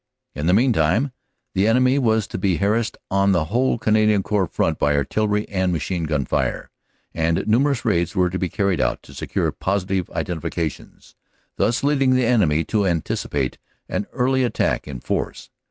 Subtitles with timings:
[0.33, 1.11] "In the meantime
[1.53, 5.71] the enemy was to be harassed on the whole Canadian Corps front by Artillery and
[5.71, 6.71] Machine Gun fire,
[7.13, 11.13] and numerous raids were to be carried out to secure posi tive identifications
[11.57, 15.51] (thus leading the enemy to anticipate an early attack in force).